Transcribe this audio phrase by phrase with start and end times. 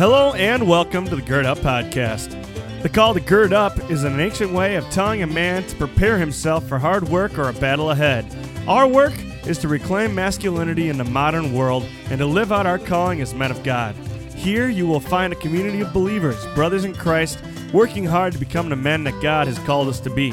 [0.00, 2.30] Hello and welcome to the Gird Up Podcast.
[2.80, 6.16] The call to gird up is an ancient way of telling a man to prepare
[6.16, 8.24] himself for hard work or a battle ahead.
[8.66, 9.12] Our work
[9.46, 13.34] is to reclaim masculinity in the modern world and to live out our calling as
[13.34, 13.94] men of God.
[14.34, 17.38] Here you will find a community of believers, brothers in Christ,
[17.70, 20.32] working hard to become the men that God has called us to be.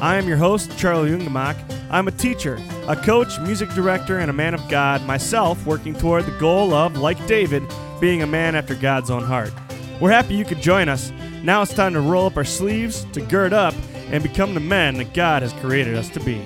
[0.00, 1.54] I am your host, Charlie Ungemach.
[1.94, 2.58] I'm a teacher,
[2.88, 6.96] a coach, music director, and a man of God, myself working toward the goal of,
[6.96, 7.62] like David,
[8.00, 9.52] being a man after God's own heart.
[10.00, 11.12] We're happy you could join us.
[11.44, 13.74] Now it's time to roll up our sleeves, to gird up,
[14.10, 16.40] and become the men that God has created us to be.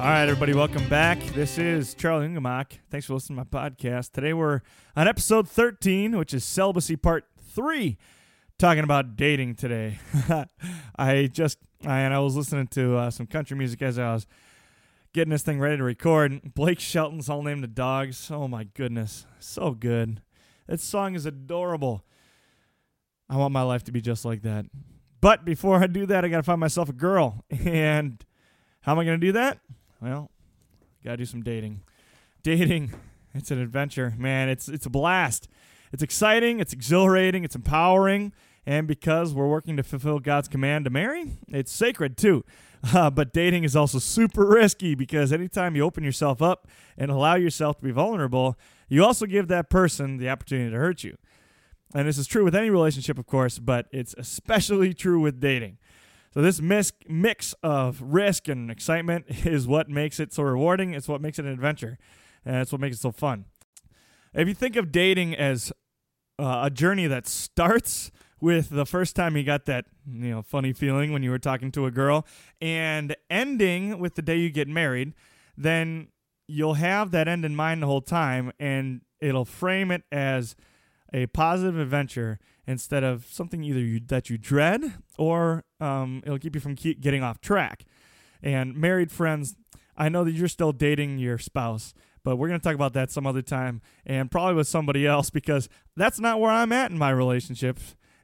[0.00, 1.20] All right, everybody, welcome back.
[1.36, 2.78] This is Charlie Ungemach.
[2.90, 4.10] Thanks for listening to my podcast.
[4.10, 4.62] Today we're
[4.96, 7.96] on episode 13, which is Celibacy Part 3,
[8.58, 9.98] talking about dating today.
[10.96, 14.26] I just, I, and I was listening to uh, some country music as I was
[15.12, 16.54] getting this thing ready to record.
[16.54, 18.30] Blake Shelton's I'll Name the Dogs.
[18.30, 19.26] Oh my goodness.
[19.38, 20.22] So good.
[20.66, 22.04] That song is adorable.
[23.28, 24.66] I want my life to be just like that.
[25.20, 27.44] But before I do that, I got to find myself a girl.
[27.64, 28.24] And
[28.80, 29.60] how am I to do that?
[30.00, 30.30] Well,
[31.04, 31.82] got to do some dating.
[32.42, 32.92] Dating,
[33.32, 34.48] it's an adventure, man.
[34.48, 35.48] It's it's a blast.
[35.92, 38.32] It's exciting, it's exhilarating, it's empowering,
[38.64, 42.44] and because we're working to fulfill God's command to marry, it's sacred too.
[42.92, 46.66] Uh, but dating is also super risky because anytime you open yourself up
[46.98, 51.04] and allow yourself to be vulnerable, you also give that person the opportunity to hurt
[51.04, 51.16] you.
[51.94, 55.78] And this is true with any relationship, of course, but it's especially true with dating.
[56.34, 60.92] So this mix of risk and excitement is what makes it so rewarding.
[60.92, 61.98] It's what makes it an adventure,
[62.44, 63.44] and it's what makes it so fun.
[64.34, 65.72] If you think of dating as
[66.38, 68.10] uh, a journey that starts
[68.40, 71.70] with the first time you got that you know funny feeling when you were talking
[71.72, 72.26] to a girl,
[72.60, 75.14] and ending with the day you get married,
[75.56, 76.08] then
[76.48, 80.56] you'll have that end in mind the whole time, and it'll frame it as
[81.12, 86.54] a positive adventure instead of something either you, that you dread or um, it'll keep
[86.54, 87.84] you from keep getting off track.
[88.42, 89.56] And married friends,
[89.96, 91.94] I know that you're still dating your spouse,
[92.24, 95.30] but we're going to talk about that some other time and probably with somebody else
[95.30, 97.78] because that's not where I'm at in my relationship.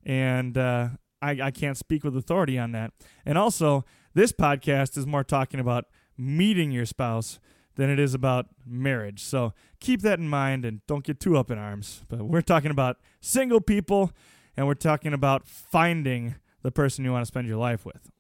[0.05, 0.89] And uh,
[1.21, 2.93] I, I can't speak with authority on that.
[3.27, 5.87] And also, this podcast is more talking about
[6.17, 7.39] meeting your spouse
[7.77, 9.23] than it is about marriage.
[9.23, 12.03] So keep that in mind and don't get too up in arms.
[12.09, 14.13] But we're talking about single people
[14.57, 18.11] and we're talking about finding the person you want to spend your life with.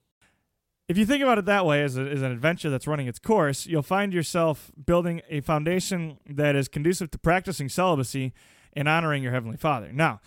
[0.88, 3.18] If you think about it that way, as, a, as an adventure that's running its
[3.18, 8.32] course, you'll find yourself building a foundation that is conducive to practicing celibacy
[8.72, 9.92] and honoring your Heavenly Father.
[9.92, 10.20] Now,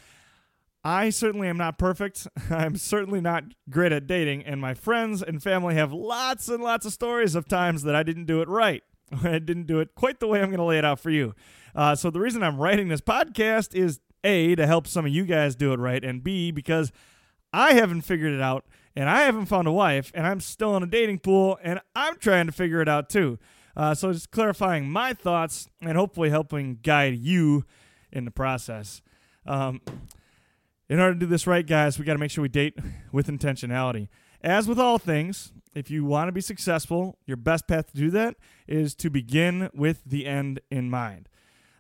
[0.84, 2.28] I certainly am not perfect.
[2.52, 6.86] I'm certainly not great at dating, and my friends and family have lots and lots
[6.86, 8.84] of stories of times that I didn't do it right.
[9.24, 11.34] I didn't do it quite the way I'm going to lay it out for you.
[11.74, 15.26] Uh, so the reason I'm writing this podcast is A, to help some of you
[15.26, 16.92] guys do it right, and B, because
[17.52, 20.84] I haven't figured it out and I haven't found a wife and I'm still in
[20.84, 23.40] a dating pool and I'm trying to figure it out too.
[23.76, 27.66] Uh, so just clarifying my thoughts and hopefully helping guide you
[28.12, 29.02] in the process.
[29.46, 29.82] Um,
[30.90, 32.78] in order to do this right, guys, we got to make sure we date
[33.12, 34.10] with intentionality.
[34.42, 38.10] As with all things, if you want to be successful, your best path to do
[38.12, 38.36] that
[38.68, 41.30] is to begin with the end in mind.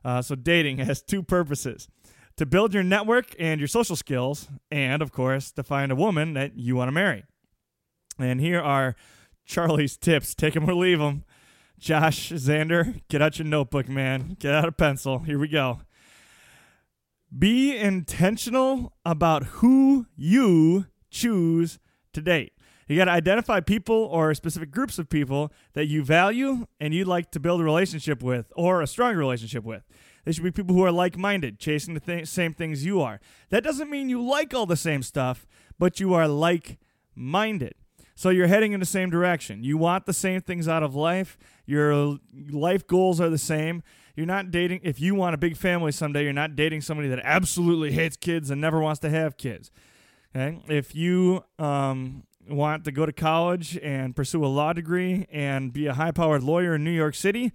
[0.05, 1.89] Uh, so, dating has two purposes
[2.41, 6.33] to build your network and your social skills, and of course, to find a woman
[6.33, 7.23] that you want to marry.
[8.17, 8.95] And here are
[9.45, 11.23] Charlie's tips take them or leave them.
[11.77, 14.37] Josh, Xander, get out your notebook, man.
[14.39, 15.19] Get out a pencil.
[15.19, 15.81] Here we go.
[17.37, 21.77] Be intentional about who you choose
[22.13, 22.53] to date.
[22.87, 27.07] You got to identify people or specific groups of people that you value and you'd
[27.07, 29.83] like to build a relationship with or a strong relationship with.
[30.23, 33.19] They should be people who are like minded, chasing the th- same things you are.
[33.49, 35.47] That doesn't mean you like all the same stuff,
[35.79, 36.77] but you are like
[37.15, 37.75] minded.
[38.15, 39.63] So you're heading in the same direction.
[39.63, 41.37] You want the same things out of life.
[41.65, 42.17] Your
[42.51, 43.81] life goals are the same.
[44.15, 47.21] You're not dating, if you want a big family someday, you're not dating somebody that
[47.23, 49.71] absolutely hates kids and never wants to have kids.
[50.35, 50.61] Okay?
[50.67, 55.87] If you um, want to go to college and pursue a law degree and be
[55.87, 57.51] a high powered lawyer in New York City,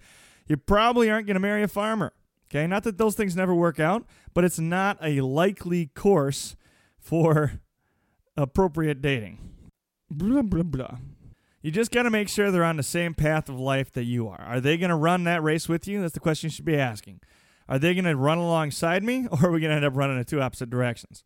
[0.47, 2.13] you probably aren't going to marry a farmer.
[2.49, 6.55] Okay, not that those things never work out, but it's not a likely course
[6.97, 7.59] for
[8.37, 9.39] appropriate dating.
[10.09, 10.97] Blah, blah, blah.
[11.61, 14.29] You just got to make sure they're on the same path of life that you
[14.29, 14.39] are.
[14.39, 15.99] Are they going to run that race with you?
[16.01, 17.19] That's the question you should be asking.
[17.67, 20.17] Are they going to run alongside me, or are we going to end up running
[20.17, 21.25] in two opposite directions?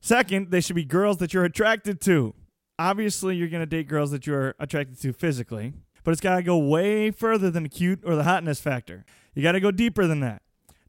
[0.00, 2.34] Second, they should be girls that you're attracted to.
[2.78, 6.42] Obviously, you're going to date girls that you're attracted to physically, But it's got to
[6.42, 9.04] go way further than the cute or the hotness factor.
[9.34, 10.42] You got to go deeper than that.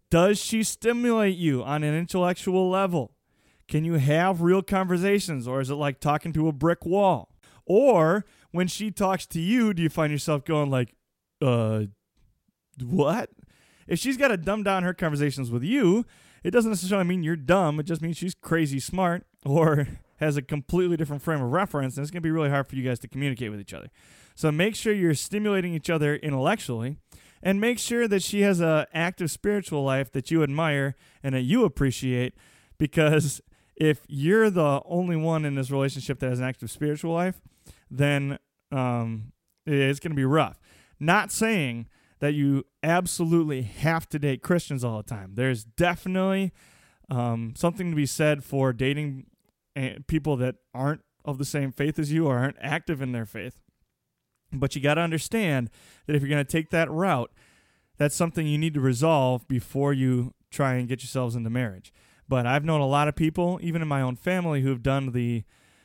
[0.09, 3.13] Does she stimulate you on an intellectual level?
[3.67, 7.29] Can you have real conversations, or is it like talking to a brick wall?
[7.65, 10.93] Or when she talks to you, do you find yourself going like,
[11.41, 11.83] uh,
[12.83, 13.29] what?
[13.87, 16.05] If she's got to dumb down her conversations with you,
[16.43, 17.79] it doesn't necessarily mean you're dumb.
[17.79, 19.87] It just means she's crazy smart or
[20.17, 22.75] has a completely different frame of reference, and it's going to be really hard for
[22.75, 23.89] you guys to communicate with each other.
[24.35, 26.97] So make sure you're stimulating each other intellectually,
[27.43, 31.41] and make sure that she has a active spiritual life that you admire and that
[31.41, 32.35] you appreciate,
[32.77, 33.41] because
[33.75, 37.41] if you're the only one in this relationship that has an active spiritual life,
[37.89, 38.37] then
[38.71, 39.31] um,
[39.65, 40.59] it's going to be rough.
[40.99, 41.87] Not saying
[42.19, 45.31] that you absolutely have to date Christians all the time.
[45.33, 46.53] There's definitely
[47.09, 49.25] um, something to be said for dating
[49.75, 53.25] eh, people that aren't of the same faith as you or aren't active in their
[53.25, 53.59] faith.
[54.53, 55.69] But you got to understand
[56.05, 57.31] that if you're going to take that route,
[57.97, 61.93] that's something you need to resolve before you try and get yourselves into marriage.
[62.27, 65.43] But I've known a lot of people, even in my own family, who've done the,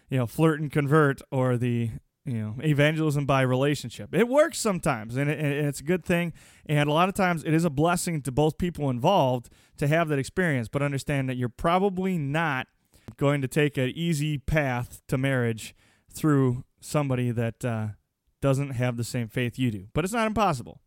[0.09, 1.91] you know, flirt and convert or the
[2.25, 6.33] you know evangelism by relationship it works sometimes and, it, and, it's a good thing
[6.67, 10.09] and a lot of times it is a blessing to both people involved to have
[10.09, 12.67] that experience but understand that you're probably not
[13.17, 15.75] going to take an easy path to marriage
[16.13, 17.89] through somebody that uh,
[18.41, 19.87] doesn't have the same faith you do.
[19.93, 20.81] But it's not impossible.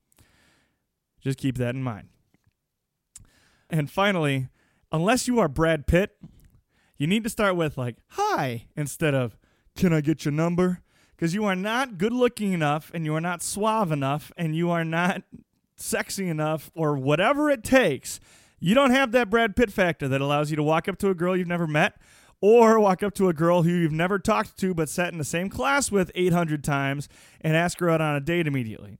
[1.22, 2.10] Just keep that in mind.
[3.69, 4.48] And finally
[4.92, 6.18] unless you are brad pitt
[6.98, 9.38] you need to start with like hi instead of
[9.80, 10.81] can i get your number?
[11.16, 14.69] Because you are not good looking enough and you are not suave enough and you
[14.69, 15.24] are not
[15.75, 18.19] sexy enough or whatever it takes.
[18.60, 21.16] You don't have that Brad Pitt factor that allows you to walk up to a
[21.16, 21.96] girl you've never met
[22.41, 25.24] or walk up to a girl who you've never talked to but sat in the
[25.24, 27.09] same class with 800 times
[27.41, 28.97] and ask her out on a date immediately.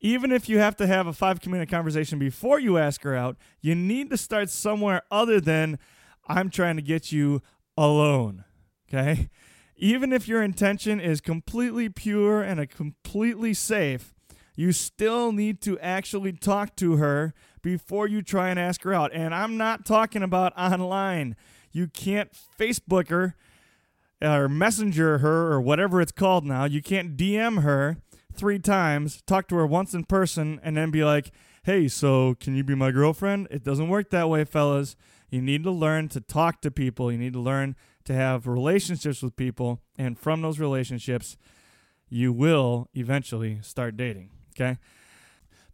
[0.00, 3.36] Even if you have to have a five minute conversation before you ask her out,
[3.60, 5.78] you need to start somewhere other than
[6.28, 7.42] I'm trying to get you
[7.76, 8.44] alone.
[8.88, 9.28] Okay?
[9.78, 14.12] even if your intention is completely pure and a completely safe,
[14.56, 17.32] you still need to actually talk to her
[17.62, 19.12] before you try and ask her out.
[19.14, 21.36] And I'm not talking about online.
[21.78, 23.36] You can't Facebook her
[24.20, 26.64] or messenger her or whatever it's called now.
[26.64, 27.98] You can't DM her
[28.34, 31.30] three times, talk to her once in person, and then be like,
[31.62, 33.46] hey, so can you be my girlfriend?
[33.52, 34.96] It doesn't work that way, fellas.
[35.30, 37.12] You need to learn to talk to people.
[37.12, 37.76] You need to learn
[38.06, 41.36] to have relationships with people, and from those relationships,
[42.08, 44.30] you will eventually start dating.
[44.58, 44.78] Okay.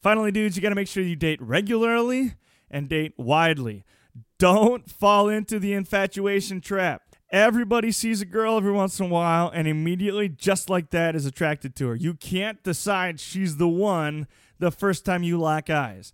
[0.02, 2.34] Finally, dudes, you got to make sure you date regularly
[2.70, 3.84] and date widely.
[4.38, 7.02] Don't fall into the infatuation trap.
[7.30, 11.26] Everybody sees a girl every once in a while and immediately, just like that, is
[11.26, 11.94] attracted to her.
[11.94, 14.28] You can't decide she's the one
[14.58, 16.12] the first time you lock eyes.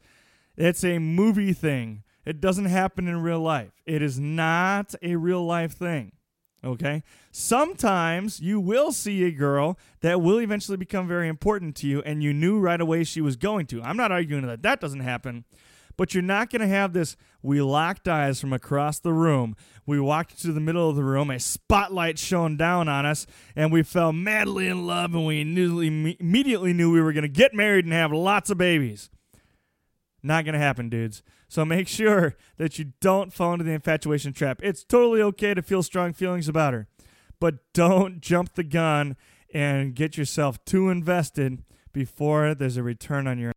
[0.56, 2.05] It's a movie thing.
[2.25, 3.73] It doesn't happen in real life.
[3.87, 6.12] It is not a real life thing.
[6.62, 7.03] Okay?
[7.32, 12.23] Sometimes you will see a girl that will eventually become very important to you and
[12.23, 13.82] you knew right away she was going to.
[13.82, 15.44] I'm not arguing that that doesn't happen,
[15.97, 19.56] but you're not going to have this we locked eyes from across the room.
[19.87, 23.73] We walked to the middle of the room, a spotlight shone down on us, and
[23.73, 27.87] we fell madly in love and we immediately knew we were going to get married
[27.87, 29.11] and have lots of babies.
[30.23, 31.23] Not going to happen, dudes.
[31.49, 34.61] So make sure that you don't fall into the infatuation trap.
[34.63, 36.89] It's totally okay to feel strong feelings about her,
[37.41, 39.17] but don't jump the gun
[39.53, 43.53] and get yourself too invested before there's a return on your.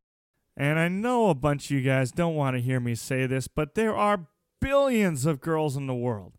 [0.55, 3.47] And I know a bunch of you guys don't want to hear me say this,
[3.47, 4.27] but there are
[4.61, 6.33] billions of girls in the world.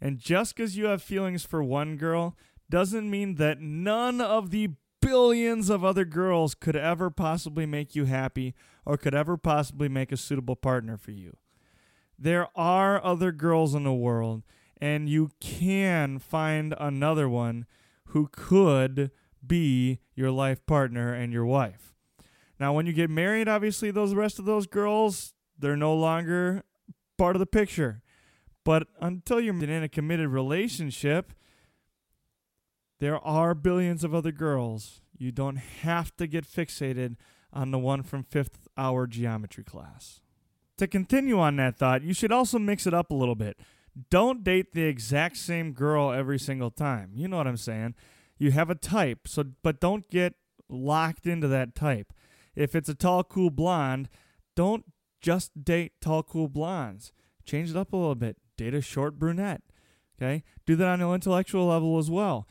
[0.00, 2.36] And just because you have feelings for one girl
[2.70, 4.70] doesn't mean that none of the
[5.00, 8.54] billions of other girls could ever possibly make you happy
[8.86, 11.36] or could ever possibly make a suitable partner for you.
[12.18, 14.42] There are other girls in the world,
[14.80, 17.66] and you can find another one
[18.08, 19.10] who could
[19.46, 21.93] be your life partner and your wife.
[22.58, 26.62] Now, when you get married, obviously, those rest of those girls, they're no longer
[27.18, 28.02] part of the picture.
[28.64, 31.32] But until you're in a committed relationship,
[33.00, 35.02] there are billions of other girls.
[35.16, 37.16] You don't have to get fixated
[37.52, 40.20] on the one from fifth hour geometry class.
[40.78, 43.58] To continue on that thought, you should also mix it up a little bit.
[44.10, 47.12] Don't date the exact same girl every single time.
[47.14, 47.94] You know what I'm saying?
[48.38, 50.34] You have a type, so but don't get
[50.68, 52.12] locked into that type.
[52.54, 54.08] If it's a tall, cool blonde,
[54.54, 54.84] don't
[55.20, 57.12] just date tall, cool blondes.
[57.44, 58.36] Change it up a little bit.
[58.56, 59.62] Date a short brunette.
[60.16, 60.44] Okay?
[60.66, 62.46] Do that on an intellectual level as well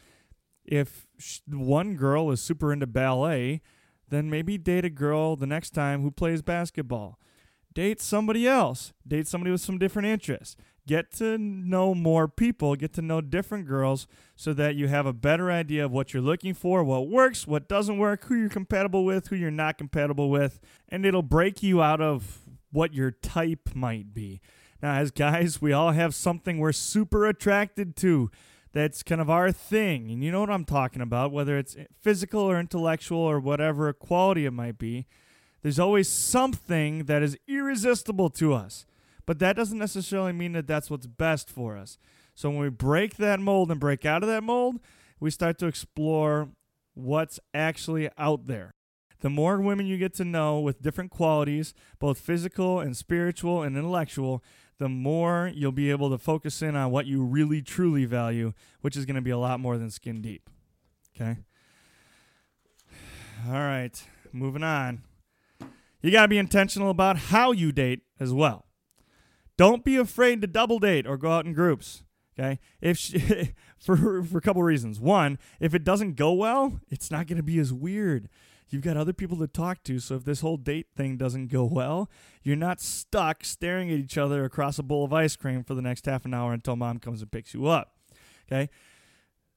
[0.65, 1.07] If
[1.47, 3.61] one girl is super into ballet,
[4.09, 7.19] then maybe date a girl the next time who plays basketball.
[7.73, 8.93] Date somebody else.
[9.07, 10.55] Date somebody with some different interests.
[10.85, 15.13] Get to know more people, get to know different girls so that you have a
[15.13, 19.05] better idea of what you're looking for, what works, what doesn't work, who you're compatible
[19.05, 20.59] with, who you're not compatible with,
[20.89, 24.41] and it'll break you out of what your type might be.
[24.81, 28.29] Now, as guys, we all have something we're super attracted to
[28.73, 30.11] that's kind of our thing.
[30.11, 34.45] And you know what I'm talking about, whether it's physical or intellectual or whatever quality
[34.45, 35.05] it might be.
[35.61, 38.85] There's always something that is irresistible to us.
[39.25, 41.97] But that doesn't necessarily mean that that's what's best for us.
[42.35, 44.79] So when we break that mold and break out of that mold,
[45.19, 46.49] we start to explore
[46.93, 48.73] what's actually out there.
[49.21, 53.77] The more women you get to know with different qualities, both physical and spiritual and
[53.77, 54.43] intellectual,
[54.79, 58.51] the more you'll be able to focus in on what you really truly value,
[58.81, 60.49] which is going to be a lot more than skin deep.
[61.15, 61.37] Okay?
[63.47, 64.03] All right,
[64.33, 65.03] moving on.
[66.01, 68.65] You got to be intentional about how you date as well.
[69.57, 72.03] Don't be afraid to double date or go out in groups.
[72.37, 74.99] Okay, if she, for for a couple reasons.
[74.99, 78.29] One, if it doesn't go well, it's not going to be as weird.
[78.69, 81.63] You've got other people to talk to, so if this whole date thing doesn't go
[81.63, 82.09] well,
[82.41, 85.81] you're not stuck staring at each other across a bowl of ice cream for the
[85.81, 87.97] next half an hour until mom comes and picks you up.
[88.51, 88.71] Okay.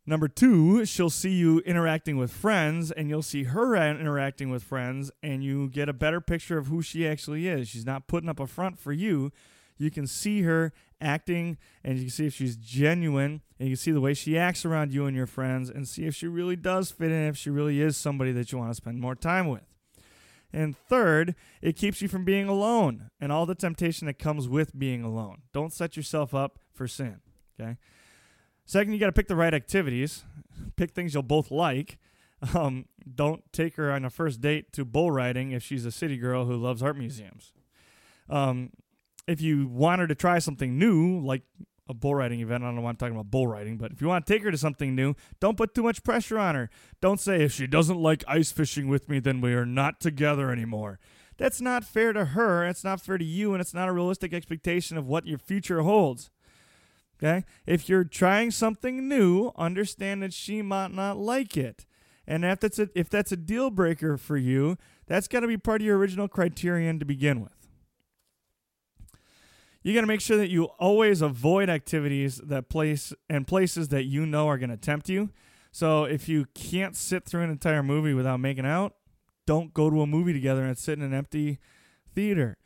[0.05, 5.11] Number two, she'll see you interacting with friends, and you'll see her interacting with friends,
[5.23, 7.69] and you get a better picture of who she actually is.
[7.69, 9.33] She's not putting up a front for you
[9.79, 13.83] you can see her acting and you can see if she's genuine and you can
[13.83, 16.57] see the way she acts around you and your friends and see if she really
[16.57, 19.49] does fit in, if she really is somebody that you want to spend more time
[19.49, 19.63] with.
[20.53, 24.79] And third, it keeps you from being alone and all the temptation that comes with
[24.79, 25.43] being alone.
[25.53, 27.21] Don't set yourself up for sin.
[27.61, 27.77] Okay.
[28.65, 30.25] Second, you got to pick the right activities.
[30.77, 31.99] Pick things you'll both like.
[32.55, 36.17] Um, don't take her on a first date to bull riding if she's a city
[36.17, 37.53] girl who loves art museums.
[38.29, 38.71] Um,
[39.27, 41.43] if you want her to try something new, like
[41.89, 44.01] a bull riding event, I don't know why I'm talking about bull riding, but if
[44.01, 46.71] you want to take her to something new, don't put too much pressure on her.
[47.01, 50.51] Don't say, if she doesn't like ice fishing with me, then we are not together
[50.51, 50.99] anymore.
[51.39, 54.33] That's not fair to her, it's not fair to you, and it's not a realistic
[54.33, 56.31] expectation of what your future holds.
[57.19, 57.45] Okay?
[57.67, 61.87] If you're trying something new, understand that she might not like it.
[62.27, 65.57] And if that's a, if that's a deal breaker for you, that's got to be
[65.57, 67.56] part of your original criterion to begin with
[69.87, 74.03] you got to make sure that you always avoid activities that place and places that
[74.03, 75.31] you know are going to tempt you.
[75.71, 78.97] So if you can't sit through an entire movie without making out,
[79.47, 81.61] don't go to a movie together and sit in an empty
[82.13, 82.57] theater.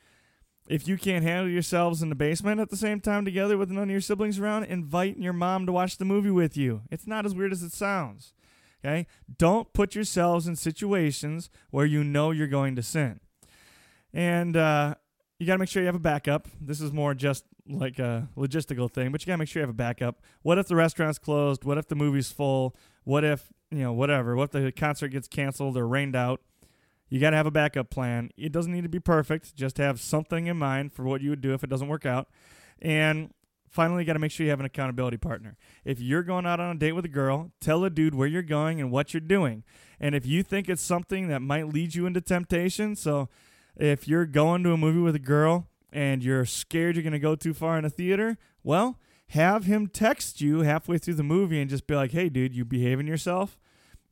[0.67, 3.85] If you can't handle yourselves in the basement at the same time together with none
[3.85, 6.85] of your siblings around, invite your mom to watch the movie with you.
[6.91, 8.33] It's not as weird as it sounds.
[8.83, 9.07] Okay?
[9.37, 13.21] Don't put yourselves in situations where you know you're going to sin.
[14.15, 14.95] And uh,
[15.41, 16.49] you got to make sure you have a backup.
[16.61, 19.67] This is more just like a logistical thing, but you got to make sure you
[19.67, 20.21] have a backup.
[20.43, 21.65] What if the restaurant's closed?
[21.65, 22.77] What if the movie's full?
[23.05, 24.37] What if, you know, whatever?
[24.37, 26.43] What if the concert gets canceled or rained out?
[27.09, 28.31] You got to have a backup plan.
[28.37, 31.41] It doesn't need to be perfect, just have something in mind for what you would
[31.41, 32.29] do if it doesn't work out.
[32.83, 33.31] And
[33.71, 35.57] finally, you got to make sure you have an accountability partner.
[35.87, 38.43] If you're going out on a date with a girl, tell a dude where you're
[38.43, 39.65] going and what you're doing.
[39.99, 43.31] And if you think it's something that might lead you into temptation, so
[43.77, 47.19] if you're going to a movie with a girl and you're scared you're going to
[47.19, 48.99] go too far in a theater, well,
[49.29, 52.65] have him text you halfway through the movie and just be like, "Hey, dude, you
[52.65, 53.59] behaving yourself?"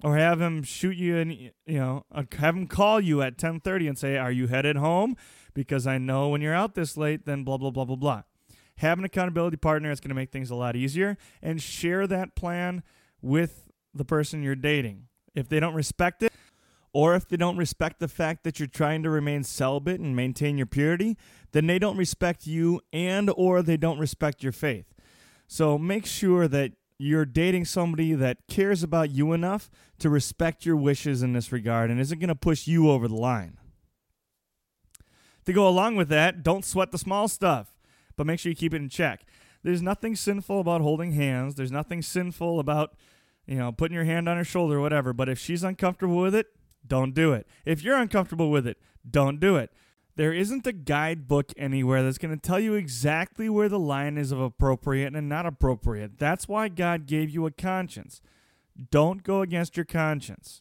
[0.04, 3.88] Or have him shoot you and you know, uh, have him call you at 10:30
[3.88, 5.16] and say, "Are you headed home?"
[5.54, 8.22] Because I know when you're out this late, then blah blah blah blah blah.
[8.76, 9.90] Have an accountability partner.
[9.90, 12.84] It's going to make things a lot easier, and share that plan
[13.20, 15.08] with the person you're dating.
[15.34, 16.32] If they don't respect it,
[16.92, 20.56] or if they don't respect the fact that you're trying to remain celibate and maintain
[20.56, 21.16] your purity,
[21.52, 24.86] then they don't respect you and or they don't respect your faith.
[25.46, 30.76] So make sure that you're dating somebody that cares about you enough to respect your
[30.76, 33.58] wishes in this regard and isn't going to push you over the line.
[35.46, 37.72] To go along with that, don't sweat the small stuff,
[38.16, 39.24] but make sure you keep it in check.
[39.62, 41.54] There's nothing sinful about holding hands.
[41.54, 42.94] There's nothing sinful about,
[43.46, 46.34] you know, putting your hand on her shoulder or whatever, but if she's uncomfortable with
[46.34, 46.48] it,
[46.86, 47.46] don't do it.
[47.64, 49.70] If you're uncomfortable with it, don't do it.
[50.16, 54.32] There isn't a guidebook anywhere that's going to tell you exactly where the line is
[54.32, 56.18] of appropriate and not appropriate.
[56.18, 58.20] That's why God gave you a conscience.
[58.90, 60.60] Don't go against your conscience.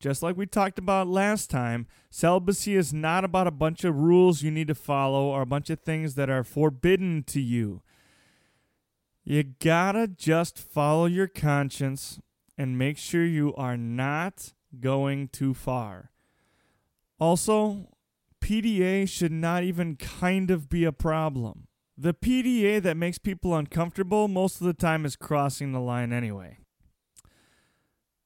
[0.00, 4.42] Just like we talked about last time, celibacy is not about a bunch of rules
[4.42, 7.82] you need to follow or a bunch of things that are forbidden to you.
[9.24, 12.20] You gotta just follow your conscience
[12.56, 16.10] and make sure you are not going too far.
[17.18, 17.88] Also,
[18.40, 21.66] PDA should not even kind of be a problem.
[21.96, 26.58] The PDA that makes people uncomfortable most of the time is crossing the line anyway.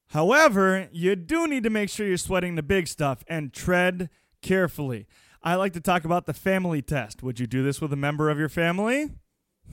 [0.09, 4.11] However, you do need to make sure you're sweating the big stuff and tread
[4.43, 5.07] carefully.
[5.41, 7.23] I like to talk about the family test.
[7.23, 9.09] Would you do this with a member of your family?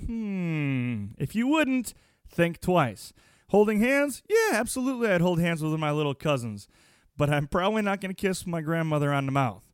[0.06, 1.08] Hmm.
[1.18, 1.92] If you wouldn't,
[2.26, 3.12] think twice.
[3.50, 4.22] Holding hands?
[4.28, 5.08] Yeah, absolutely.
[5.08, 6.68] I'd hold hands with my little cousins.
[7.16, 9.64] But I'm probably not going to kiss my grandmother on the mouth.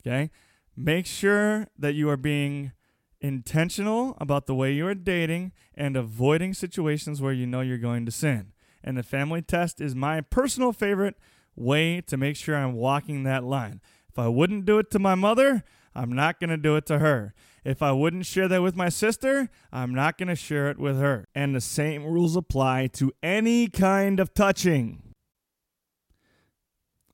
[0.00, 0.30] Okay?
[0.74, 2.72] Make sure that you are being
[3.20, 8.06] intentional about the way you are dating and avoiding situations where you know you're going
[8.06, 8.52] to sin.
[8.82, 11.16] And the family test is my personal favorite
[11.54, 13.80] way to make sure I'm walking that line.
[14.08, 15.62] If I wouldn't do it to my mother,
[15.94, 17.34] I'm not going to do it to her.
[17.68, 20.98] If I wouldn't share that with my sister, I'm not going to share it with
[20.98, 21.28] her.
[21.34, 25.02] And the same rules apply to any kind of touching.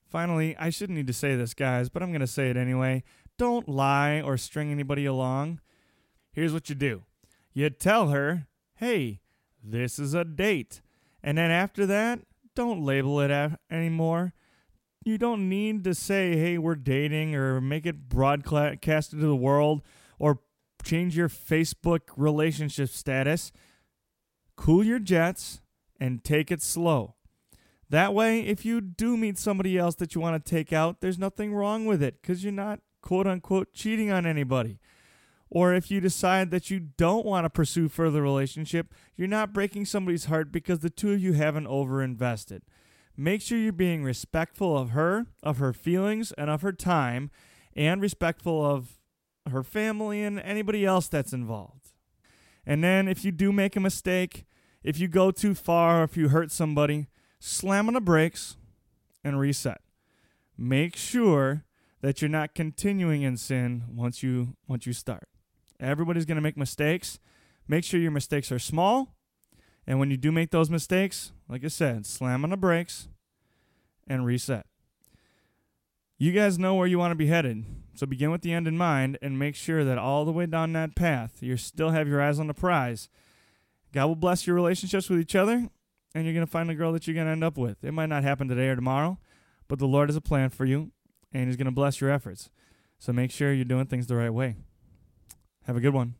[0.08, 3.02] Finally, I shouldn't need to say this, guys, but I'm going to say it anyway.
[3.37, 5.58] Don't lie or string anybody along.
[6.32, 7.02] Here's what you do
[7.52, 8.46] you tell her,
[8.76, 9.18] hey,
[9.61, 10.82] this is a date.
[11.20, 12.20] And then after that,
[12.54, 14.34] don't label it anymore.
[15.04, 19.82] You don't need to say, hey, we're dating or make it broadcasted to the world
[20.25, 20.38] or
[20.83, 23.52] change your Facebook relationship status.
[24.57, 25.61] Cool your jets
[26.00, 27.14] and take it slow.
[27.90, 31.19] That way, if you do meet somebody else that you want to take out, there's
[31.19, 34.78] nothing wrong with it because you're not quote unquote cheating on anybody.
[35.50, 39.85] Or if you decide that you don't want to pursue further relationship, you're not breaking
[39.85, 42.62] somebody's heart because the two of you haven't overinvested.
[43.14, 47.31] Make sure you're being respectful of her, of her feelings, and of her time,
[47.76, 48.99] and respectful of
[49.50, 51.93] her family and anybody else that's involved.
[52.67, 54.47] And then if you do make a mistake,
[54.83, 58.57] if you go too far, if you hurt somebody, slam on the brakes
[59.23, 59.80] and reset.
[60.57, 61.65] Make sure
[62.00, 65.28] that you're not continuing in sin once you once you start.
[65.80, 67.19] Everybody's going to make mistakes.
[67.67, 69.15] Make sure your mistakes are small.
[69.87, 73.09] And when you do make those mistakes, like I said, slam on the brakes
[74.07, 74.67] and reset.
[76.25, 77.67] You guys know where you want to be headed.
[77.97, 80.73] So begin with the end in mind and make sure that all the way down
[80.73, 83.10] that path, you still have your eyes on the prize.
[83.93, 85.69] God will bless your relationships with each other,
[86.15, 87.84] and you're going to find the girl that you're going to end up with.
[87.84, 89.19] It might not happen today or tomorrow,
[89.69, 90.93] but the Lord has a plan for you,
[91.30, 92.49] and He's going to bless your efforts.
[92.99, 94.56] So make sure you're doing things the right way.
[95.67, 96.15] Have a good one.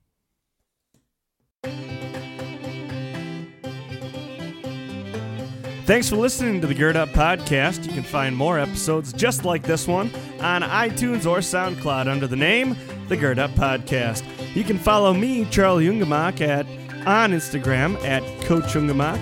[5.85, 7.85] Thanks for listening to the Gird Up Podcast.
[7.85, 12.37] You can find more episodes just like this one on iTunes or SoundCloud under the
[12.37, 12.75] name
[13.09, 14.25] The Gird Up Podcast.
[14.57, 16.65] You can follow me, Charlie Ungemach, at
[17.07, 19.19] on Instagram at Coach Ungemach,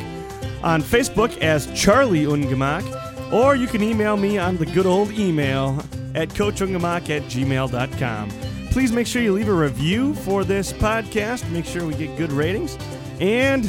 [0.62, 5.84] on Facebook as Charlie Ungemach, or you can email me on the good old email
[6.14, 8.30] at coachungemach at gmail.com.
[8.70, 11.50] Please make sure you leave a review for this podcast.
[11.50, 12.78] Make sure we get good ratings.
[13.20, 13.64] And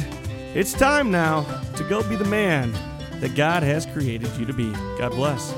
[0.54, 1.42] it's time now
[1.76, 2.72] to go be the man
[3.20, 4.70] that God has created you to be.
[4.98, 5.52] God bless.